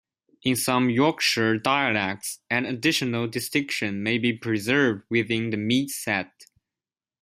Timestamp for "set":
5.91-6.31